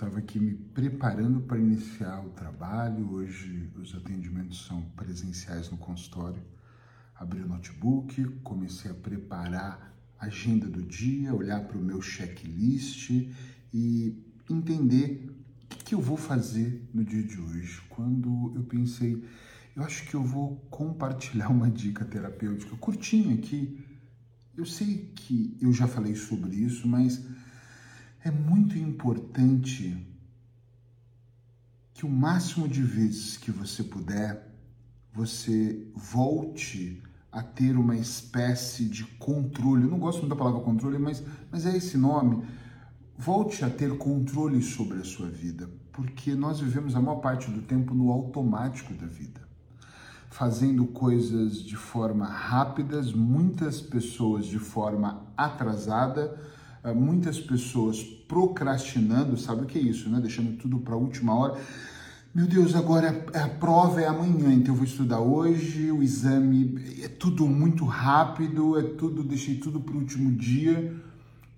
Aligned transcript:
estava 0.00 0.18
aqui 0.18 0.40
me 0.40 0.54
preparando 0.54 1.42
para 1.42 1.58
iniciar 1.58 2.24
o 2.24 2.30
trabalho. 2.30 3.12
Hoje 3.12 3.70
os 3.76 3.94
atendimentos 3.94 4.64
são 4.64 4.80
presenciais 4.96 5.70
no 5.70 5.76
consultório. 5.76 6.42
Abri 7.14 7.42
o 7.42 7.46
notebook, 7.46 8.24
comecei 8.42 8.90
a 8.90 8.94
preparar 8.94 9.94
a 10.18 10.24
agenda 10.24 10.66
do 10.66 10.82
dia, 10.82 11.34
olhar 11.34 11.60
para 11.64 11.76
o 11.76 11.82
meu 11.82 12.00
checklist 12.00 13.10
e 13.74 14.24
entender 14.48 15.28
o 15.64 15.68
que, 15.68 15.84
que 15.84 15.94
eu 15.94 16.00
vou 16.00 16.16
fazer 16.16 16.88
no 16.94 17.04
dia 17.04 17.22
de 17.22 17.38
hoje. 17.38 17.82
Quando 17.90 18.54
eu 18.56 18.62
pensei, 18.62 19.22
eu 19.76 19.82
acho 19.82 20.08
que 20.08 20.14
eu 20.14 20.22
vou 20.22 20.56
compartilhar 20.70 21.50
uma 21.52 21.70
dica 21.70 22.06
terapêutica 22.06 22.74
curtinha 22.76 23.34
aqui. 23.34 23.84
Eu 24.56 24.64
sei 24.64 25.12
que 25.14 25.58
eu 25.60 25.74
já 25.74 25.86
falei 25.86 26.14
sobre 26.14 26.56
isso, 26.56 26.88
mas 26.88 27.22
é 28.22 28.30
muito 28.30 28.76
importante 28.76 30.06
que 31.94 32.04
o 32.04 32.08
máximo 32.08 32.68
de 32.68 32.82
vezes 32.82 33.36
que 33.36 33.50
você 33.50 33.82
puder, 33.82 34.46
você 35.12 35.86
volte 35.94 37.02
a 37.32 37.42
ter 37.42 37.76
uma 37.76 37.96
espécie 37.96 38.86
de 38.86 39.04
controle. 39.18 39.84
Eu 39.84 39.90
não 39.90 39.98
gosto 39.98 40.20
muito 40.20 40.30
da 40.30 40.36
palavra 40.36 40.60
controle, 40.60 40.98
mas, 40.98 41.22
mas 41.50 41.64
é 41.64 41.76
esse 41.76 41.96
nome. 41.96 42.44
Volte 43.16 43.64
a 43.64 43.70
ter 43.70 43.96
controle 43.96 44.62
sobre 44.62 44.98
a 44.98 45.04
sua 45.04 45.28
vida, 45.28 45.70
porque 45.92 46.34
nós 46.34 46.60
vivemos 46.60 46.94
a 46.94 47.00
maior 47.00 47.20
parte 47.20 47.50
do 47.50 47.62
tempo 47.62 47.94
no 47.94 48.10
automático 48.10 48.94
da 48.94 49.06
vida, 49.06 49.40
fazendo 50.30 50.86
coisas 50.86 51.62
de 51.62 51.76
forma 51.76 52.26
rápidas, 52.26 53.12
muitas 53.12 53.80
pessoas 53.80 54.46
de 54.46 54.58
forma 54.58 55.26
atrasada 55.36 56.38
muitas 56.94 57.38
pessoas 57.38 58.02
procrastinando, 58.02 59.36
sabe 59.36 59.62
o 59.62 59.66
que 59.66 59.78
é 59.78 59.82
isso, 59.82 60.08
né? 60.08 60.20
Deixando 60.20 60.56
tudo 60.56 60.78
para 60.78 60.94
a 60.94 60.98
última 60.98 61.34
hora. 61.34 61.60
Meu 62.32 62.46
Deus, 62.46 62.76
agora 62.76 63.26
a 63.34 63.48
prova 63.48 64.00
é 64.00 64.06
amanhã, 64.06 64.52
então 64.52 64.72
eu 64.72 64.76
vou 64.76 64.84
estudar 64.84 65.18
hoje, 65.18 65.90
o 65.90 66.00
exame 66.00 66.80
é 67.02 67.08
tudo 67.08 67.46
muito 67.46 67.84
rápido, 67.84 68.78
é 68.78 68.82
tudo, 68.82 69.24
deixei 69.24 69.56
tudo 69.56 69.80
para 69.80 69.94
o 69.94 69.98
último 69.98 70.30
dia. 70.30 70.94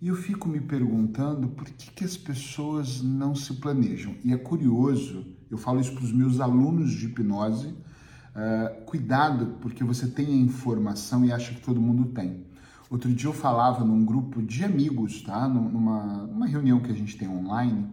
E 0.01 0.09
eu 0.09 0.17
fico 0.17 0.49
me 0.49 0.61
perguntando 0.61 1.49
por 1.49 1.67
que, 1.67 1.91
que 1.93 2.05
as 2.05 2.17
pessoas 2.17 3.03
não 3.03 3.35
se 3.35 3.53
planejam. 3.55 4.17
E 4.25 4.33
é 4.33 4.37
curioso, 4.37 5.27
eu 5.51 5.59
falo 5.59 5.79
isso 5.79 5.93
para 5.93 6.05
os 6.05 6.13
meus 6.13 6.41
alunos 6.41 6.91
de 6.91 7.07
hipnose, 7.07 7.69
uh, 7.69 8.85
cuidado, 8.87 9.59
porque 9.61 9.85
você 9.85 10.09
tem 10.09 10.27
a 10.27 10.37
informação 10.37 11.25
e 11.25 11.31
acha 11.31 11.53
que 11.53 11.61
todo 11.61 11.81
mundo 11.81 12.07
tem. 12.07 12.47
Outro 12.93 13.11
dia 13.11 13.27
eu 13.27 13.33
falava 13.33 13.83
num 13.87 14.05
grupo 14.05 14.43
de 14.43 14.63
amigos, 14.63 15.23
tá? 15.23 15.49
Numa, 15.49 16.27
numa 16.27 16.47
reunião 16.47 16.79
que 16.79 16.91
a 16.91 16.95
gente 16.95 17.17
tem 17.17 17.27
online 17.27 17.89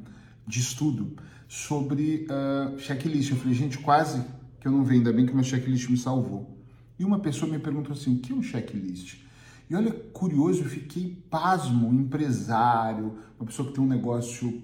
de 0.45 0.59
estudo 0.59 1.15
sobre 1.47 2.27
uh, 2.27 2.77
checklist. 2.77 3.31
Eu 3.31 3.37
falei, 3.37 3.53
gente, 3.53 3.77
quase 3.77 4.21
que 4.59 4.67
eu 4.67 4.73
não 4.73 4.83
vejo, 4.83 4.99
ainda 4.99 5.13
bem 5.13 5.25
que 5.25 5.33
meu 5.33 5.41
checklist 5.41 5.89
me 5.89 5.95
salvou. 5.95 6.61
E 6.99 7.05
uma 7.05 7.17
pessoa 7.17 7.49
me 7.49 7.57
perguntou 7.57 7.93
assim: 7.93 8.17
o 8.17 8.19
que 8.19 8.33
é 8.33 8.35
um 8.35 8.43
checklist? 8.43 9.21
E 9.69 9.73
olha, 9.73 9.93
curioso, 10.11 10.63
eu 10.63 10.69
fiquei 10.69 11.23
pasmo, 11.29 11.87
um 11.87 11.93
empresário, 11.93 13.19
uma 13.39 13.45
pessoa 13.45 13.69
que 13.69 13.75
tem 13.75 13.81
um 13.81 13.87
negócio 13.87 14.61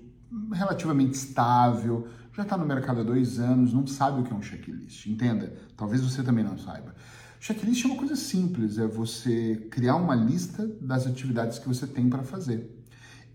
relativamente 0.51 1.13
estável, 1.13 2.09
já 2.35 2.43
está 2.43 2.57
no 2.57 2.65
mercado 2.65 2.99
há 2.99 3.03
dois 3.03 3.39
anos, 3.39 3.71
não 3.71 3.87
sabe 3.87 4.19
o 4.19 4.23
que 4.25 4.33
é 4.33 4.35
um 4.35 4.41
checklist. 4.41 5.05
Entenda, 5.05 5.55
talvez 5.77 6.01
você 6.01 6.21
também 6.21 6.43
não 6.43 6.57
saiba. 6.57 6.93
Checklist 7.45 7.85
é 7.85 7.87
uma 7.87 7.97
coisa 7.97 8.15
simples, 8.15 8.79
é 8.79 8.87
você 8.87 9.67
criar 9.69 9.97
uma 9.97 10.15
lista 10.15 10.67
das 10.81 11.05
atividades 11.05 11.59
que 11.59 11.67
você 11.67 11.85
tem 11.85 12.09
para 12.09 12.23
fazer. 12.23 12.75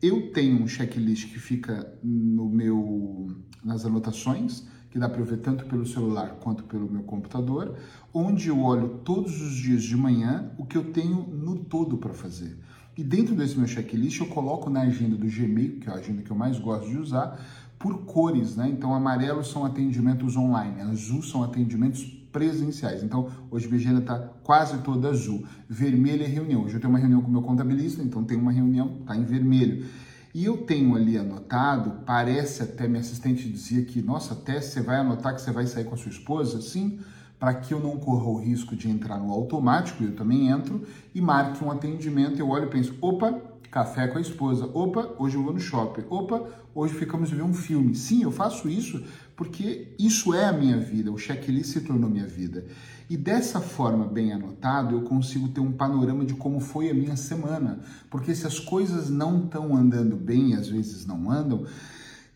Eu 0.02 0.33
tenho 0.33 0.61
um 0.61 0.67
checklist 0.67 1.28
que 1.28 1.39
fica 1.39 1.97
no 2.02 2.48
meu 2.48 3.28
nas 3.62 3.86
anotações, 3.86 4.67
que 4.91 4.98
dá 4.98 5.08
para 5.08 5.22
ver 5.22 5.36
tanto 5.36 5.64
pelo 5.67 5.86
celular 5.86 6.41
quanto 6.41 6.64
pelo 6.64 6.91
meu 6.91 7.05
computador, 7.05 7.77
onde 8.12 8.48
eu 8.48 8.58
olho 8.61 9.00
todos 9.05 9.41
os 9.41 9.55
dias 9.55 9.84
de 9.84 9.96
manhã 9.96 10.51
o 10.58 10.67
que 10.67 10.77
eu 10.77 10.92
tenho 10.92 11.23
no 11.29 11.58
todo 11.58 11.96
para 11.96 12.13
fazer. 12.13 12.58
E 12.98 13.05
dentro 13.05 13.36
desse 13.36 13.57
meu 13.57 13.68
checklist 13.68 14.18
eu 14.18 14.27
coloco 14.27 14.68
na 14.68 14.80
agenda 14.80 15.14
do 15.14 15.29
Gmail, 15.29 15.79
que 15.79 15.89
é 15.89 15.92
a 15.92 15.98
agenda 15.98 16.23
que 16.23 16.33
eu 16.33 16.36
mais 16.36 16.58
gosto 16.58 16.90
de 16.90 16.98
usar, 16.98 17.40
por 17.79 18.05
cores, 18.07 18.57
né? 18.57 18.68
Então 18.68 18.92
amarelo 18.92 19.45
são 19.45 19.64
atendimentos 19.64 20.34
online, 20.34 20.80
azul 20.80 21.23
são 21.23 21.45
atendimentos 21.45 22.20
presenciais. 22.33 23.02
Então, 23.02 23.29
hoje 23.51 23.67
minha 23.67 23.79
agenda 23.79 24.01
está 24.01 24.18
quase 24.42 24.79
toda 24.79 25.08
azul. 25.08 25.45
Vermelho 25.68 26.23
é 26.23 26.27
reunião. 26.27 26.64
Hoje 26.64 26.74
eu 26.74 26.80
tenho 26.80 26.92
uma 26.92 26.98
reunião 26.98 27.20
com 27.20 27.29
o 27.29 27.33
meu 27.33 27.42
contabilista, 27.42 28.02
então 28.02 28.24
tem 28.24 28.36
uma 28.39 28.52
reunião, 28.52 28.98
está 29.01 29.17
em 29.17 29.24
vermelho. 29.24 29.86
E 30.33 30.45
eu 30.45 30.58
tenho 30.58 30.95
ali 30.95 31.19
anotado, 31.19 32.05
parece 32.07 32.63
até, 32.63 32.86
minha 32.86 33.01
assistente 33.01 33.48
dizia 33.48 33.85
que, 33.85 34.01
nossa, 34.01 34.35
até 34.35 34.61
você 34.61 34.80
vai 34.80 34.96
anotar 34.96 35.35
que 35.35 35.40
você 35.40 35.51
vai 35.51 35.67
sair 35.67 35.85
com 35.85 35.95
a 35.95 35.98
sua 35.98 36.11
esposa? 36.11 36.61
Sim, 36.61 37.01
para 37.39 37.55
que 37.55 37.74
eu 37.74 37.80
não 37.80 37.96
corra 37.96 38.27
o 38.27 38.39
risco 38.39 38.77
de 38.77 38.89
entrar 38.89 39.19
no 39.19 39.33
automático, 39.33 40.05
eu 40.05 40.14
também 40.14 40.48
entro 40.48 40.86
e 41.14 41.20
marque 41.20 41.64
um 41.64 41.70
atendimento, 41.70 42.39
eu 42.39 42.48
olho 42.48 42.67
e 42.67 42.70
penso, 42.70 42.95
opa, 43.01 43.49
café 43.70 44.08
com 44.08 44.19
a 44.19 44.20
esposa. 44.20 44.67
Opa, 44.75 45.14
hoje 45.19 45.36
eu 45.36 45.42
vou 45.42 45.53
no 45.53 45.61
shopping. 45.61 46.05
Opa, 46.11 46.45
hoje 46.75 46.95
ficamos 46.95 47.31
ver 47.31 47.42
um 47.42 47.55
filme. 47.55 47.95
Sim, 47.95 48.23
eu 48.23 48.31
faço 48.31 48.69
isso 48.69 49.03
porque 49.41 49.95
isso 49.98 50.35
é 50.35 50.45
a 50.45 50.53
minha 50.53 50.77
vida, 50.77 51.11
o 51.11 51.17
checklist 51.17 51.73
se 51.73 51.81
tornou 51.81 52.11
minha 52.11 52.27
vida. 52.27 52.67
E 53.08 53.17
dessa 53.17 53.58
forma 53.58 54.07
bem 54.07 54.35
anotado, 54.35 54.95
eu 54.95 55.01
consigo 55.01 55.48
ter 55.48 55.61
um 55.61 55.73
panorama 55.73 56.27
de 56.27 56.35
como 56.35 56.61
foi 56.61 56.91
a 56.91 56.95
minha 56.95 57.17
semana. 57.17 57.81
Porque 58.11 58.35
se 58.35 58.47
as 58.47 58.61
coisas 58.61 59.08
não 59.08 59.45
estão 59.45 59.75
andando 59.75 60.14
bem, 60.14 60.55
às 60.55 60.69
vezes 60.69 61.07
não 61.07 61.31
andam, 61.31 61.64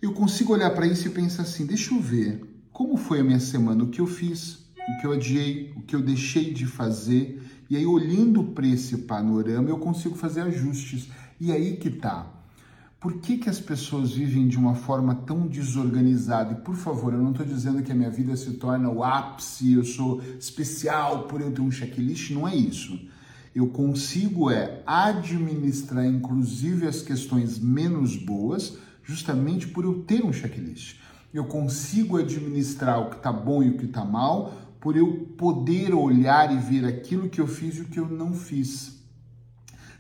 eu 0.01 0.15
consigo 0.15 0.55
olhar 0.55 0.71
para 0.71 0.87
isso 0.87 1.07
e 1.07 1.11
pensar 1.11 1.43
assim: 1.43 1.67
deixa 1.67 1.95
eu 1.95 2.01
ver 2.01 2.43
como 2.73 2.97
foi 2.97 3.21
a 3.21 3.25
minha 3.25 3.39
semana, 3.39 3.85
o 3.85 3.89
que 3.89 4.01
eu 4.01 4.07
fiz, 4.07 4.65
o 4.89 5.01
que 5.01 5.07
eu 5.07 5.13
adiei, 5.13 5.75
o 5.77 5.83
que 5.83 5.95
eu 5.95 6.01
deixei 6.01 6.55
de 6.55 6.65
fazer. 6.65 7.43
E 7.69 7.77
aí, 7.77 7.85
olhando 7.85 8.45
para 8.45 8.67
esse 8.67 8.97
panorama, 8.99 9.69
eu 9.69 9.79
consigo 9.79 10.15
fazer 10.15 10.41
ajustes. 10.41 11.09
E 11.41 11.53
aí 11.53 11.77
que 11.77 11.91
tá. 11.91 12.27
Por 13.05 13.19
que, 13.19 13.37
que 13.37 13.51
as 13.51 13.61
pessoas 13.61 14.13
vivem 14.13 14.49
de 14.49 14.57
uma 14.57 14.75
forma 14.75 15.15
tão 15.15 15.47
desorganizada? 15.47 16.55
E 16.55 16.65
por 16.65 16.75
favor, 16.75 17.13
eu 17.13 17.21
não 17.21 17.33
estou 17.33 17.45
dizendo 17.45 17.83
que 17.83 17.93
a 17.93 17.95
minha 17.95 18.09
vida 18.09 18.35
se 18.35 18.53
torna 18.53 18.89
o 18.89 19.05
ápice, 19.05 19.75
eu 19.75 19.85
sou 19.85 20.23
especial 20.39 21.25
por 21.25 21.43
eu 21.43 21.53
ter 21.53 21.61
um 21.61 21.71
checklist, 21.71 22.31
não 22.31 22.49
é 22.49 22.57
isso. 22.57 22.99
Eu 23.55 23.67
consigo 23.67 24.51
é 24.51 24.83
administrar 24.87 26.07
inclusive 26.07 26.87
as 26.87 27.03
questões 27.03 27.59
menos 27.59 28.17
boas, 28.17 28.79
justamente 29.03 29.69
por 29.69 29.85
eu 29.85 30.03
ter 30.05 30.25
um 30.25 30.33
checklist. 30.33 30.97
Eu 31.33 31.45
consigo 31.45 32.17
administrar 32.17 33.01
o 33.01 33.11
que 33.11 33.17
está 33.17 33.31
bom 33.31 33.63
e 33.63 33.69
o 33.69 33.77
que 33.77 33.85
está 33.85 34.03
mal, 34.03 34.55
por 34.81 34.97
eu 34.97 35.29
poder 35.37 35.95
olhar 35.95 36.51
e 36.55 36.59
ver 36.59 36.87
aquilo 36.87 37.29
que 37.29 37.41
eu 37.41 37.47
fiz 37.47 37.77
e 37.77 37.81
o 37.83 37.85
que 37.85 38.01
eu 38.01 38.09
não 38.09 38.33
fiz. 38.33 39.04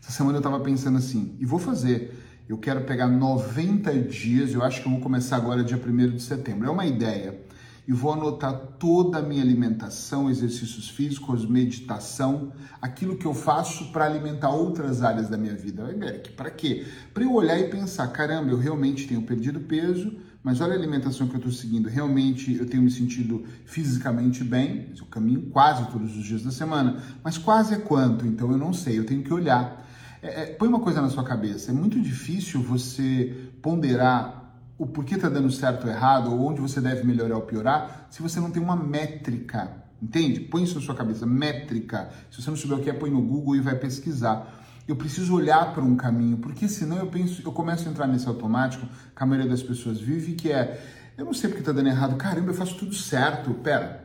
Essa 0.06 0.18
semana 0.18 0.36
eu 0.36 0.40
estava 0.40 0.60
pensando 0.60 0.98
assim, 0.98 1.34
e 1.40 1.46
vou 1.46 1.58
fazer. 1.58 2.22
Eu 2.46 2.58
quero 2.58 2.82
pegar 2.82 3.06
90 3.06 3.90
dias, 4.02 4.52
eu 4.52 4.62
acho 4.62 4.82
que 4.82 4.86
eu 4.86 4.92
vou 4.92 5.00
começar 5.00 5.36
agora 5.36 5.64
dia 5.64 5.80
1 5.82 6.16
de 6.16 6.22
setembro. 6.22 6.68
É 6.68 6.70
uma 6.70 6.84
ideia. 6.84 7.40
E 7.88 7.92
vou 7.92 8.12
anotar 8.12 8.54
toda 8.78 9.18
a 9.18 9.22
minha 9.22 9.42
alimentação, 9.42 10.28
exercícios 10.28 10.90
físicos, 10.90 11.46
meditação, 11.46 12.52
aquilo 12.82 13.16
que 13.16 13.24
eu 13.24 13.32
faço 13.32 13.92
para 13.92 14.04
alimentar 14.04 14.50
outras 14.50 15.02
áreas 15.02 15.30
da 15.30 15.38
minha 15.38 15.54
vida. 15.54 15.90
Eric, 15.90 16.32
para 16.32 16.50
quê? 16.50 16.84
Para 17.14 17.24
eu 17.24 17.32
olhar 17.32 17.58
e 17.58 17.68
pensar, 17.70 18.06
caramba, 18.08 18.50
eu 18.50 18.58
realmente 18.58 19.06
tenho 19.06 19.22
perdido 19.22 19.60
peso, 19.60 20.14
mas 20.42 20.60
olha 20.60 20.74
a 20.74 20.76
alimentação 20.76 21.26
que 21.26 21.34
eu 21.34 21.38
estou 21.38 21.52
seguindo. 21.52 21.88
Realmente 21.88 22.54
eu 22.54 22.66
tenho 22.66 22.82
me 22.82 22.90
sentido 22.90 23.44
fisicamente 23.64 24.44
bem, 24.44 24.90
eu 24.98 25.06
caminho 25.06 25.42
quase 25.50 25.90
todos 25.90 26.14
os 26.14 26.24
dias 26.24 26.42
da 26.42 26.50
semana, 26.50 27.02
mas 27.22 27.38
quase 27.38 27.72
é 27.72 27.78
quanto? 27.78 28.26
Então 28.26 28.52
eu 28.52 28.58
não 28.58 28.74
sei, 28.74 28.98
eu 28.98 29.06
tenho 29.06 29.22
que 29.22 29.32
olhar. 29.32 29.83
É, 30.24 30.42
é, 30.42 30.46
põe 30.46 30.66
uma 30.68 30.80
coisa 30.80 31.02
na 31.02 31.10
sua 31.10 31.22
cabeça: 31.22 31.70
é 31.70 31.74
muito 31.74 32.00
difícil 32.00 32.62
você 32.62 33.50
ponderar 33.60 34.42
o 34.78 34.86
porquê 34.86 35.16
está 35.16 35.28
dando 35.28 35.52
certo 35.52 35.84
ou 35.84 35.90
errado, 35.90 36.32
ou 36.32 36.40
onde 36.48 36.60
você 36.62 36.80
deve 36.80 37.04
melhorar 37.04 37.36
ou 37.36 37.42
piorar, 37.42 38.08
se 38.10 38.22
você 38.22 38.40
não 38.40 38.50
tem 38.50 38.62
uma 38.62 38.74
métrica. 38.74 39.84
Entende? 40.02 40.40
Põe 40.40 40.64
isso 40.64 40.74
na 40.74 40.80
sua 40.80 40.94
cabeça, 40.94 41.24
métrica. 41.26 42.10
Se 42.30 42.42
você 42.42 42.50
não 42.50 42.56
souber 42.56 42.78
o 42.78 42.82
que 42.82 42.90
é, 42.90 42.92
põe 42.92 43.10
no 43.10 43.22
Google 43.22 43.56
e 43.56 43.60
vai 43.60 43.76
pesquisar. 43.76 44.62
Eu 44.88 44.96
preciso 44.96 45.34
olhar 45.34 45.72
para 45.72 45.82
um 45.82 45.96
caminho, 45.96 46.38
porque 46.38 46.68
senão 46.68 46.98
eu 46.98 47.06
penso, 47.06 47.40
eu 47.42 47.52
começo 47.52 47.88
a 47.88 47.90
entrar 47.90 48.06
nesse 48.06 48.26
automático 48.26 48.86
que 48.86 49.22
a 49.22 49.24
maioria 49.24 49.48
das 49.48 49.62
pessoas 49.62 49.98
vive, 49.98 50.32
que 50.32 50.50
é, 50.50 50.82
eu 51.16 51.24
não 51.24 51.32
sei 51.32 51.48
porque 51.48 51.62
está 51.62 51.72
dando 51.72 51.88
errado. 51.88 52.16
Caramba, 52.16 52.50
eu 52.50 52.54
faço 52.54 52.76
tudo 52.76 52.94
certo. 52.94 53.54
Pera, 53.54 54.04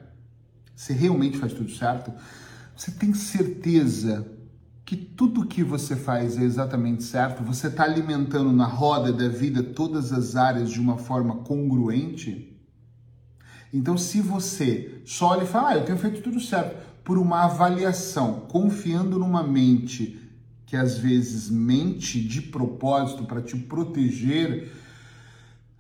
você 0.76 0.94
realmente 0.94 1.38
faz 1.38 1.54
tudo 1.54 1.72
certo? 1.72 2.14
Você 2.78 2.92
tem 2.92 3.14
certeza 3.14 4.39
que 4.90 4.96
tudo 4.96 5.46
que 5.46 5.64
você 5.64 5.96
faz 5.96 6.36
é 6.36 6.42
exatamente 6.42 7.04
certo, 7.04 7.44
você 7.44 7.68
está 7.68 7.84
alimentando 7.84 8.52
na 8.52 8.66
roda 8.66 9.14
da 9.14 9.28
vida 9.28 9.62
todas 9.62 10.12
as 10.12 10.36
áreas 10.36 10.72
de 10.72 10.80
uma 10.80 10.98
forma 10.98 11.44
congruente? 11.44 12.60
Então, 13.72 13.96
se 13.96 14.20
você 14.20 15.00
só 15.06 15.28
olha 15.28 15.44
e 15.44 15.46
fala, 15.46 15.70
ah, 15.70 15.76
eu 15.76 15.86
tenho 15.86 16.00
feito 16.00 16.24
tudo 16.24 16.40
certo, 16.40 16.76
por 17.04 17.20
uma 17.20 17.44
avaliação, 17.44 18.48
confiando 18.50 19.20
numa 19.20 19.44
mente 19.44 20.20
que 20.66 20.76
às 20.76 20.98
vezes 20.98 21.52
mente 21.52 22.20
de 22.20 22.42
propósito 22.42 23.26
para 23.26 23.44
te 23.44 23.56
proteger, 23.56 24.72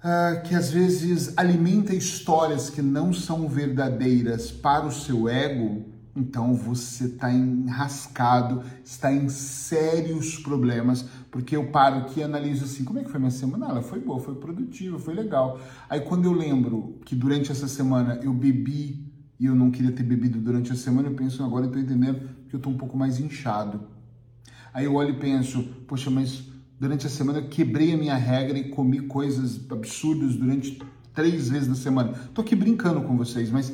uh, 0.03 0.44
que 0.44 0.53
às 0.53 0.69
vezes 0.69 1.33
alimenta 1.35 1.95
histórias 1.95 2.69
que 2.69 2.83
não 2.83 3.11
são 3.11 3.47
verdadeiras 3.47 4.51
para 4.51 4.85
o 4.85 4.91
seu 4.91 5.27
ego, 5.27 5.97
então 6.19 6.54
você 6.54 7.06
está 7.06 7.31
enrascado, 7.31 8.62
está 8.83 9.12
em 9.12 9.30
sérios 9.30 10.38
problemas, 10.38 11.06
porque 11.31 11.56
eu 11.56 11.68
paro 11.68 12.00
aqui 12.00 12.19
e 12.19 12.24
analiso 12.24 12.66
assim, 12.66 12.83
como 12.83 13.00
é 13.00 13.04
que 13.04 13.10
foi 13.10 13.19
minha 13.19 13.31
semana? 13.31 13.68
Ela 13.68 13.81
foi 13.81 14.00
boa, 14.00 14.19
foi 14.19 14.36
produtiva, 14.36 15.00
foi 15.00 15.13
legal. 15.13 15.60
Aí 15.89 16.01
quando 16.01 16.25
eu 16.25 16.33
lembro 16.33 17.00
que 17.06 17.16
durante 17.16 17.51
essa 17.51 17.68
semana 17.68 18.19
eu 18.21 18.33
bebi 18.33 19.10
e 19.39 19.45
eu 19.45 19.56
não 19.56 19.71
queria 19.71 19.94
ter 19.94 20.04
bebido 20.04 20.39
durante 20.39 20.74
a 20.74 20.75
semana, 20.75 21.07
eu 21.07 21.16
penso, 21.16 21.42
agora 21.44 21.66
eu 21.66 21.69
estou 21.69 21.81
entendendo 21.81 22.30
que 22.50 22.56
eu 22.56 22.57
estou 22.57 22.74
um 22.74 22.77
pouco 22.77 22.98
mais 22.98 23.19
inchado. 23.19 23.88
Aí 24.74 24.86
eu 24.86 24.95
olho 24.95 25.12
e 25.12 25.19
penso, 25.19 25.63
poxa, 25.88 26.10
mas 26.10 26.44
durante 26.77 27.07
a 27.07 27.10
semana 27.10 27.39
eu 27.39 27.48
quebrei 27.48 27.94
a 27.94 27.98
minha 27.98 28.16
regra 28.16 28.57
e 28.57 28.69
comi 28.69 29.00
coisas 29.00 29.60
absurdas 29.71 30.36
durante 30.36 30.81
três 31.13 31.48
vezes 31.48 31.69
na 31.69 31.75
semana. 31.75 32.12
Tô 32.33 32.42
aqui 32.42 32.56
brincando 32.56 33.01
com 33.01 33.16
vocês, 33.16 33.50
mas 33.50 33.74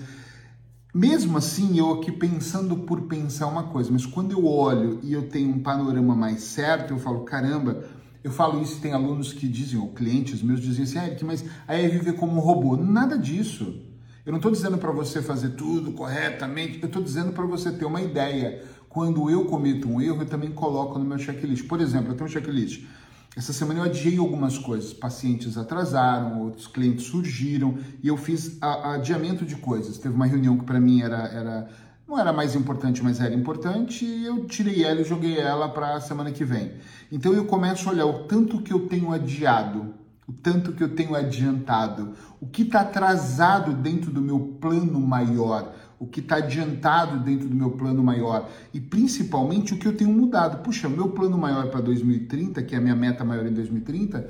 mesmo 0.95 1.37
assim 1.37 1.77
eu 1.77 1.91
aqui 1.91 2.09
pensando 2.09 2.77
por 2.77 3.01
pensar 3.01 3.47
uma 3.47 3.63
coisa, 3.63 3.91
mas 3.91 4.05
quando 4.05 4.31
eu 4.31 4.47
olho 4.47 4.97
e 5.03 5.11
eu 5.11 5.27
tenho 5.27 5.49
um 5.49 5.59
panorama 5.59 6.15
mais 6.15 6.41
certo, 6.43 6.93
eu 6.93 6.97
falo, 6.97 7.25
caramba, 7.25 7.83
eu 8.23 8.31
falo 8.31 8.61
isso 8.61 8.79
tem 8.79 8.93
alunos 8.93 9.33
que 9.33 9.45
dizem, 9.45 9.77
ou 9.77 9.89
clientes 9.89 10.41
meus 10.41 10.61
dizem 10.61 10.85
assim, 10.85 10.97
Eric, 10.97 11.25
mas 11.25 11.43
aí 11.67 11.83
é 11.83 11.89
viver 11.89 12.13
como 12.13 12.37
um 12.37 12.39
robô. 12.39 12.77
Nada 12.77 13.17
disso. 13.17 13.81
Eu 14.25 14.31
não 14.31 14.37
estou 14.37 14.49
dizendo 14.49 14.77
para 14.77 14.91
você 14.91 15.21
fazer 15.21 15.49
tudo 15.49 15.91
corretamente, 15.91 16.79
eu 16.81 16.87
estou 16.87 17.03
dizendo 17.03 17.33
para 17.33 17.45
você 17.45 17.73
ter 17.73 17.83
uma 17.83 18.01
ideia 18.01 18.63
quando 18.87 19.29
eu 19.29 19.43
cometo 19.43 19.89
um 19.89 20.01
erro, 20.01 20.21
eu 20.21 20.25
também 20.25 20.51
coloco 20.51 20.97
no 20.97 21.03
meu 21.03 21.17
checklist. 21.17 21.67
Por 21.67 21.81
exemplo, 21.81 22.13
eu 22.13 22.15
tenho 22.15 22.29
um 22.29 22.31
checklist. 22.31 22.85
Essa 23.35 23.51
semana 23.51 23.81
eu 23.81 23.83
adiei 23.83 24.17
algumas 24.17 24.57
coisas. 24.57 24.93
Pacientes 24.93 25.57
atrasaram, 25.57 26.41
outros 26.41 26.67
clientes 26.67 27.05
surgiram 27.05 27.77
e 28.01 28.07
eu 28.07 28.15
fiz 28.15 28.57
a, 28.61 28.67
a 28.67 28.93
adiamento 28.95 29.45
de 29.45 29.55
coisas. 29.57 29.97
Teve 29.97 30.15
uma 30.15 30.25
reunião 30.25 30.57
que 30.57 30.63
para 30.63 30.79
mim 30.79 31.01
era, 31.01 31.27
era 31.27 31.69
não 32.07 32.19
era 32.19 32.31
mais 32.31 32.55
importante, 32.55 33.03
mas 33.03 33.19
era 33.19 33.33
importante, 33.33 34.05
e 34.05 34.25
eu 34.25 34.45
tirei 34.45 34.83
ela 34.83 35.01
e 35.01 35.03
joguei 35.03 35.39
ela 35.39 35.67
para 35.67 35.95
a 35.95 36.01
semana 36.01 36.31
que 36.31 36.45
vem. 36.45 36.73
Então 37.11 37.33
eu 37.33 37.45
começo 37.45 37.89
a 37.89 37.91
olhar 37.91 38.05
o 38.05 38.25
tanto 38.25 38.61
que 38.61 38.71
eu 38.71 38.87
tenho 38.87 39.11
adiado, 39.11 39.93
o 40.27 40.31
tanto 40.31 40.71
que 40.71 40.83
eu 40.83 40.95
tenho 40.95 41.15
adiantado, 41.15 42.13
o 42.39 42.45
que 42.45 42.61
está 42.61 42.81
atrasado 42.81 43.73
dentro 43.73 44.11
do 44.11 44.21
meu 44.21 44.39
plano 44.61 44.99
maior, 44.99 45.73
o 45.99 46.05
que 46.05 46.19
está 46.19 46.37
adiantado 46.37 47.19
dentro 47.19 47.47
do 47.47 47.55
meu 47.55 47.71
plano 47.71 48.03
maior 48.03 48.49
e 48.73 48.79
principalmente 48.79 49.73
o 49.73 49.77
que 49.77 49.87
eu 49.87 49.95
tenho 49.95 50.11
mudado. 50.11 50.61
Puxa, 50.63 50.89
meu 50.89 51.09
plano 51.09 51.37
maior 51.37 51.67
para 51.69 51.81
2030, 51.81 52.61
que 52.63 52.75
é 52.75 52.77
a 52.77 52.81
minha 52.81 52.95
meta 52.95 53.23
maior 53.23 53.45
em 53.45 53.53
2030, 53.53 54.29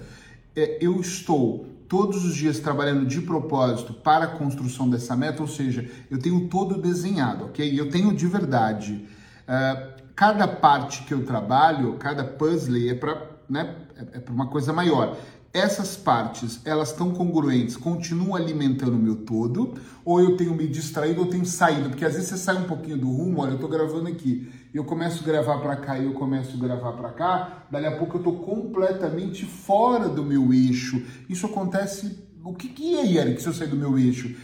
é, 0.56 0.78
eu 0.82 1.00
estou 1.00 1.66
todos 1.88 2.26
os 2.26 2.36
dias 2.36 2.60
trabalhando 2.60 3.06
de 3.06 3.22
propósito 3.22 3.94
para 3.94 4.26
a 4.26 4.28
construção 4.28 4.90
dessa 4.90 5.16
meta, 5.16 5.42
ou 5.42 5.48
seja, 5.48 5.90
eu 6.10 6.18
tenho 6.18 6.48
todo 6.48 6.82
desenhado, 6.82 7.46
ok? 7.46 7.80
Eu 7.80 7.90
tenho 7.90 8.14
de 8.14 8.26
verdade. 8.26 9.06
Uh, 9.48 10.02
cada 10.16 10.48
parte 10.48 11.04
que 11.04 11.14
eu 11.14 11.24
trabalho, 11.24 11.94
cada 11.98 12.24
puzzle 12.24 12.90
é 12.90 12.96
para 12.96 13.36
né, 13.48 13.76
é, 13.96 14.18
é 14.18 14.20
para 14.20 14.34
uma 14.34 14.48
coisa 14.48 14.74
maior 14.74 15.18
essas 15.56 15.96
partes 15.96 16.60
elas 16.66 16.90
estão 16.90 17.12
congruentes, 17.12 17.78
continuam 17.78 18.36
alimentando 18.36 18.98
o 18.98 19.00
meu 19.00 19.16
todo, 19.16 19.76
ou 20.04 20.20
eu 20.20 20.36
tenho 20.36 20.54
me 20.54 20.68
distraído 20.68 21.22
ou 21.22 21.28
tenho 21.28 21.46
saído, 21.46 21.90
porque 21.90 22.04
às 22.04 22.14
vezes 22.14 22.28
você 22.28 22.38
sai 22.38 22.58
um 22.58 22.66
pouquinho 22.66 22.98
do 22.98 23.08
rumo, 23.08 23.42
olha, 23.42 23.52
eu 23.52 23.56
estou 23.56 23.70
gravando 23.70 24.10
aqui, 24.10 24.52
eu 24.74 24.84
começo 24.84 25.24
a 25.24 25.26
gravar 25.26 25.60
para 25.60 25.78
cá 25.78 25.98
e 25.98 26.04
eu 26.04 26.14
começo 26.14 26.58
a 26.58 26.60
gravar 26.60 26.92
para 26.92 27.10
cá, 27.12 27.66
dali 27.72 27.86
a 27.86 27.98
pouco 27.98 28.18
eu 28.18 28.20
estou 28.20 28.40
completamente 28.40 29.46
fora 29.46 30.10
do 30.10 30.24
meu 30.24 30.54
eixo. 30.54 31.02
Isso 31.30 31.46
acontece, 31.46 32.20
o 32.44 32.54
que, 32.54 32.68
que 32.68 32.98
é, 32.98 33.14
Eric, 33.14 33.42
se 33.42 33.48
eu 33.48 33.54
sair 33.54 33.70
do 33.70 33.78
meu 33.78 33.98
eixo? 33.98 34.36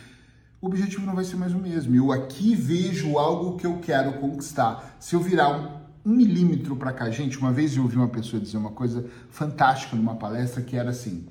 o 0.61 0.67
objetivo 0.67 1.07
não 1.07 1.15
vai 1.15 1.23
ser 1.23 1.37
mais 1.37 1.53
o 1.53 1.57
mesmo. 1.57 1.95
Eu 1.95 2.11
aqui 2.11 2.53
vejo 2.53 3.17
algo 3.17 3.57
que 3.57 3.65
eu 3.65 3.79
quero 3.79 4.13
conquistar. 4.19 4.95
Se 4.99 5.15
eu 5.15 5.19
virar 5.19 5.49
um 5.49 5.80
um 6.05 6.11
milímetro 6.15 6.75
para 6.75 6.91
cá. 6.91 7.09
Gente, 7.09 7.37
uma 7.37 7.51
vez 7.51 7.75
eu 7.75 7.83
ouvi 7.83 7.95
uma 7.95 8.07
pessoa 8.07 8.41
dizer 8.41 8.57
uma 8.57 8.71
coisa 8.71 9.05
fantástica 9.29 9.95
numa 9.95 10.15
palestra 10.15 10.61
que 10.61 10.75
era 10.75 10.89
assim: 10.89 11.27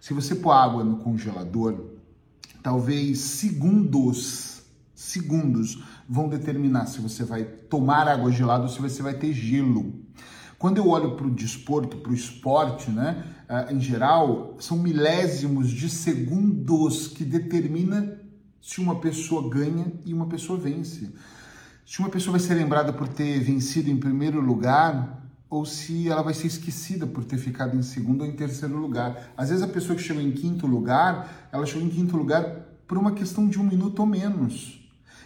se 0.00 0.12
você 0.12 0.34
pôr 0.34 0.52
água 0.52 0.84
no 0.84 0.98
congelador, 0.98 1.86
talvez 2.62 3.18
segundos, 3.18 4.62
segundos 4.94 5.82
vão 6.08 6.28
determinar 6.28 6.86
se 6.86 7.00
você 7.00 7.24
vai 7.24 7.44
tomar 7.44 8.06
água 8.06 8.30
gelada 8.30 8.64
ou 8.64 8.68
se 8.68 8.80
você 8.80 9.02
vai 9.02 9.14
ter 9.14 9.32
gelo. 9.32 10.00
Quando 10.58 10.78
eu 10.78 10.88
olho 10.88 11.16
para 11.16 11.26
o 11.26 11.30
desporto, 11.30 11.96
para 11.96 12.12
o 12.12 12.14
esporte, 12.14 12.88
né, 12.88 13.24
uh, 13.48 13.74
em 13.74 13.80
geral, 13.80 14.56
são 14.60 14.78
milésimos 14.78 15.68
de 15.68 15.88
segundos 15.88 17.08
que 17.08 17.24
determina 17.24 18.20
se 18.60 18.80
uma 18.80 19.00
pessoa 19.00 19.50
ganha 19.50 19.92
e 20.06 20.14
uma 20.14 20.26
pessoa 20.26 20.56
vence 20.56 21.12
se 21.84 21.98
uma 21.98 22.08
pessoa 22.08 22.38
vai 22.38 22.40
ser 22.40 22.54
lembrada 22.54 22.92
por 22.92 23.08
ter 23.08 23.40
vencido 23.40 23.90
em 23.90 23.96
primeiro 23.96 24.40
lugar 24.40 25.20
ou 25.50 25.66
se 25.66 26.08
ela 26.08 26.22
vai 26.22 26.32
ser 26.32 26.46
esquecida 26.46 27.06
por 27.06 27.24
ter 27.24 27.36
ficado 27.36 27.76
em 27.76 27.82
segundo 27.82 28.22
ou 28.22 28.26
em 28.26 28.32
terceiro 28.32 28.76
lugar. 28.76 29.32
Às 29.36 29.50
vezes 29.50 29.62
a 29.62 29.68
pessoa 29.68 29.94
que 29.94 30.02
chegou 30.02 30.22
em 30.22 30.32
quinto 30.32 30.66
lugar, 30.66 31.48
ela 31.52 31.66
chegou 31.66 31.86
em 31.86 31.90
quinto 31.90 32.16
lugar 32.16 32.44
por 32.86 32.96
uma 32.96 33.12
questão 33.12 33.46
de 33.46 33.60
um 33.60 33.64
minuto 33.64 34.00
ou 34.00 34.06
menos. 34.06 34.81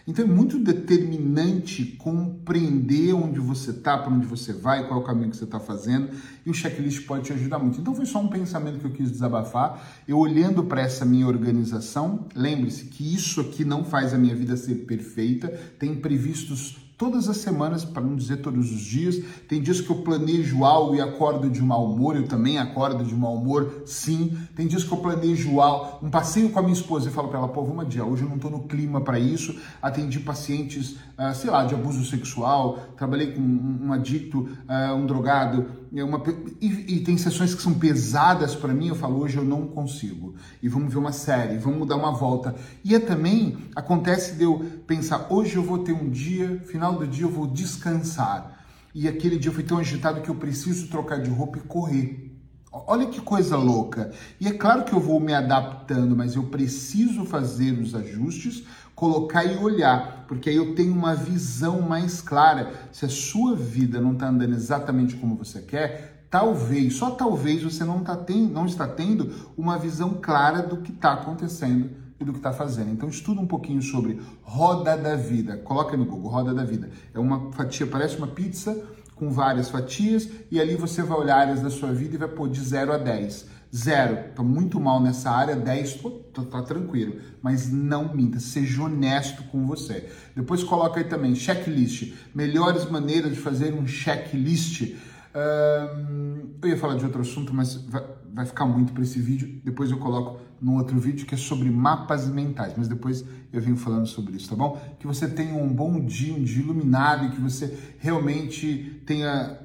Então 0.07 0.25
é 0.25 0.29
muito 0.29 0.57
determinante 0.59 1.85
compreender 1.99 3.13
onde 3.13 3.41
você 3.41 3.71
está, 3.71 3.99
para 3.99 4.13
onde 4.13 4.25
você 4.25 4.53
vai, 4.53 4.87
qual 4.87 5.01
é 5.01 5.03
o 5.03 5.07
caminho 5.07 5.31
que 5.31 5.37
você 5.37 5.45
está 5.45 5.59
fazendo, 5.59 6.11
e 6.45 6.51
o 6.51 6.55
checklist 6.55 7.05
pode 7.07 7.25
te 7.25 7.33
ajudar 7.33 7.59
muito. 7.59 7.81
Então 7.81 7.95
foi 7.95 8.07
só 8.07 8.21
um 8.21 8.29
pensamento 8.29 8.79
que 8.79 8.87
eu 8.87 8.93
quis 8.93 9.11
desabafar. 9.11 9.85
Eu 10.07 10.19
olhando 10.19 10.63
para 10.63 10.81
essa 10.81 11.05
minha 11.05 11.27
organização, 11.27 12.27
lembre-se 12.37 12.85
que 12.85 13.15
isso 13.15 13.41
aqui 13.41 13.65
não 13.65 13.85
faz 13.85 14.15
a 14.15 14.19
minha 14.19 14.35
vida 14.37 14.57
ser 14.57 14.87
perfeita, 14.87 15.49
tem 15.79 15.93
imprevistos 15.93 16.86
todas 16.97 17.29
as 17.29 17.39
semanas, 17.39 17.85
para 17.85 18.03
não 18.03 18.17
dizer 18.17 18.39
todos 18.39 18.73
os 18.73 18.81
dias. 18.81 19.21
Tem 19.49 19.61
dias 19.61 19.81
que 19.81 19.91
eu 19.91 19.97
planejo 19.97 20.65
algo 20.65 20.95
e 20.95 21.01
acordo 21.01 21.51
de 21.51 21.61
mau 21.61 21.93
humor, 21.93 22.17
eu 22.17 22.27
também 22.27 22.59
acordo 22.59 23.05
de 23.05 23.15
mau 23.15 23.35
humor, 23.37 23.83
sim. 23.85 24.37
Tem 24.55 24.67
dias 24.67 24.83
que 24.83 24.93
eu 24.93 24.99
planejo 24.99 25.61
algo, 25.61 26.07
um 26.07 26.11
passeio 26.11 26.51
com 26.51 26.59
a 26.59 26.63
minha 26.63 26.75
esposa 26.75 27.09
e 27.09 27.13
falo 27.13 27.29
para 27.29 27.39
ela, 27.39 27.49
pô, 27.49 27.65
vamos 27.65 27.85
adiar, 27.85 28.07
hoje 28.07 28.23
eu 28.23 28.29
não 28.29 28.37
estou 28.37 28.51
no 28.51 28.65
clima 28.65 29.01
para 29.01 29.19
isso. 29.19 29.55
Atendi 29.83 30.21
pacientes, 30.21 30.93
uh, 31.19 31.35
sei 31.35 31.51
lá, 31.51 31.65
de 31.65 31.75
abuso 31.75 32.05
sexual, 32.05 32.79
trabalhei 32.97 33.33
com 33.33 33.41
um, 33.41 33.87
um 33.87 33.93
adicto, 33.93 34.41
uh, 34.41 34.95
um 34.95 35.07
drogado, 35.07 35.67
uma, 35.93 36.23
e, 36.61 36.97
e, 36.97 37.01
tem 37.01 37.17
sessões 37.17 37.55
que 37.55 37.63
são 37.63 37.73
pesadas 37.75 38.55
para 38.55 38.75
mim, 38.75 38.89
eu 38.89 38.95
falo, 38.95 39.21
hoje 39.21 39.37
eu 39.37 39.45
não 39.45 39.67
consigo. 39.67 40.35
E 40.63 40.69
vamos 40.69 40.93
ver 40.93 40.99
uma 40.99 41.13
série, 41.13 41.57
vamos 41.59 41.87
dar 41.87 41.97
uma 41.97 42.13
volta. 42.13 42.55
E 42.85 42.95
é 42.95 42.99
também, 42.99 43.57
acontece 43.75 44.35
de 44.35 44.45
eu 44.45 44.65
pensar, 44.87 45.27
hoje 45.31 45.57
eu 45.57 45.63
vou 45.63 45.79
ter 45.79 45.93
um 45.93 46.11
dia, 46.11 46.61
final 46.67 46.86
do 46.95 47.07
dia 47.07 47.25
eu 47.25 47.31
vou 47.31 47.47
descansar. 47.47 48.65
E 48.95 49.07
aquele 49.07 49.39
dia 49.39 49.53
foi 49.53 49.63
tão 49.63 49.79
agitado 49.79 50.21
que 50.23 50.29
eu 50.29 50.35
preciso 50.37 50.89
trocar 50.89 51.21
de 51.21 51.29
roupa 51.29 51.59
e 51.59 51.63
correr. 51.63 52.27
Olha 52.73 53.07
que 53.07 53.21
coisa 53.21 53.57
louca. 53.57 54.11
E 54.41 54.47
é 54.47 54.53
claro 54.53 54.85
que 54.85 54.93
eu 54.93 55.01
vou 55.01 55.19
me 55.19 55.33
adaptando, 55.33 56.15
mas 56.15 56.35
eu 56.35 56.45
preciso 56.45 57.25
fazer 57.25 57.73
os 57.73 57.95
ajustes, 57.95 58.65
colocar 58.95 59.45
e 59.45 59.57
olhar, 59.57 60.25
porque 60.29 60.51
aí 60.51 60.57
eu 60.57 60.75
tenho 60.75 60.93
uma 60.93 61.15
visão 61.15 61.81
mais 61.81 62.21
clara. 62.21 62.73
Se 62.93 63.05
a 63.05 63.09
sua 63.09 63.55
vida 63.55 64.01
não 64.01 64.13
está 64.13 64.29
andando 64.29 64.55
exatamente 64.55 65.17
como 65.17 65.37
você 65.37 65.63
quer, 65.63 66.27
talvez, 66.31 66.95
só 66.95 67.11
talvez 67.11 67.63
você 67.63 67.85
não, 67.85 68.03
tá 68.03 68.19
não 68.51 68.67
está 68.67 68.87
tendo 68.87 69.33
uma 69.57 69.79
visão 69.79 70.19
clara 70.21 70.63
do 70.63 70.79
que 70.79 70.93
está 70.93 71.13
acontecendo 71.13 72.06
e 72.19 72.25
do 72.25 72.33
que 72.33 72.39
está 72.39 72.53
fazendo. 72.53 72.91
Então 72.91 73.09
estuda 73.09 73.41
um 73.41 73.47
pouquinho 73.47 73.83
sobre 73.83 74.21
roda 74.43 74.97
da 74.97 75.17
vida. 75.17 75.57
Coloca 75.59 75.97
no 75.97 76.05
Google, 76.05 76.31
roda 76.31 76.55
da 76.55 76.65
vida. 76.65 76.91
É 77.15 77.19
uma 77.19 77.53
fatia, 77.53 77.87
parece 77.87 78.17
uma 78.17 78.29
pizza 78.29 78.85
com 79.15 79.31
várias 79.31 79.71
fatias 79.71 80.29
e 80.51 80.61
ali 80.61 80.77
você 80.77 81.03
vai 81.03 81.19
olhar 81.19 81.39
áreas 81.39 81.61
da 81.61 81.71
sua 81.71 81.93
vida 81.93 82.15
e 82.15 82.19
vai 82.19 82.29
pôr 82.29 82.49
de 82.49 82.61
0 82.61 82.93
a 82.93 82.99
10. 82.99 83.57
Zero, 83.75 84.33
tô 84.35 84.43
muito 84.43 84.81
mal 84.81 85.03
nessa 85.03 85.31
área, 85.31 85.57
10, 85.57 85.95
tô, 85.95 86.11
tô, 86.11 86.43
tá 86.45 86.63
tranquilo. 86.63 87.17
Mas 87.43 87.71
não 87.71 88.15
minta, 88.15 88.39
seja 88.39 88.83
honesto 88.83 89.43
com 89.45 89.67
você. 89.67 90.09
Depois 90.35 90.63
coloca 90.63 91.01
aí 91.01 91.05
também 91.05 91.35
checklist, 91.35 92.15
melhores 92.35 92.89
maneiras 92.89 93.33
de 93.33 93.39
fazer 93.39 93.75
um 93.75 93.87
checklist. 93.87 94.95
Um, 95.35 96.55
eu 96.63 96.69
ia 96.71 96.79
falar 96.79 96.95
de 96.97 97.05
outro 97.05 97.21
assunto, 97.21 97.53
mas 97.53 97.75
vai, 97.75 98.05
vai 98.33 98.47
ficar 98.47 98.65
muito 98.65 98.93
para 98.93 99.03
esse 99.03 99.19
vídeo. 99.21 99.61
Depois 99.65 99.91
eu 99.91 99.99
coloco 99.99 100.41
no 100.61 100.75
outro 100.75 100.99
vídeo 100.99 101.27
que 101.27 101.35
é 101.35 101.39
sobre 101.39 101.71
mapas 101.71 102.29
mentais, 102.29 102.75
mas 102.77 102.89
depois 102.89 103.25
eu 103.53 103.61
venho 103.61 103.77
falando 103.77 104.07
sobre 104.07 104.37
isso, 104.37 104.49
tá 104.49 104.57
bom? 104.57 104.81
Que 104.99 105.07
você 105.07 105.29
tenha 105.29 105.55
um 105.55 105.73
bom 105.73 106.01
dia, 106.05 106.35
um 106.35 106.43
dia 106.43 106.63
iluminado 106.63 107.27
e 107.27 107.31
que 107.31 107.41
você 107.41 107.77
realmente 107.99 109.03
tenha. 109.07 109.59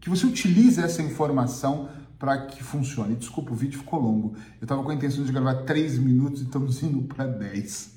que 0.00 0.10
você 0.10 0.26
utilize 0.26 0.80
essa 0.80 1.02
informação 1.02 1.88
para 2.18 2.46
que 2.46 2.62
funcione. 2.62 3.16
Desculpa, 3.16 3.52
o 3.52 3.56
vídeo 3.56 3.78
ficou 3.78 4.00
longo. 4.00 4.34
Eu 4.60 4.64
estava 4.64 4.82
com 4.82 4.90
a 4.90 4.94
intenção 4.94 5.24
de 5.24 5.32
gravar 5.32 5.64
3 5.64 5.98
minutos 5.98 6.40
e 6.40 6.44
estamos 6.44 6.82
indo 6.82 7.02
para 7.02 7.26
10. 7.26 7.92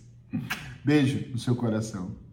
Beijo 0.83 1.31
no 1.31 1.37
seu 1.37 1.55
coração. 1.55 2.26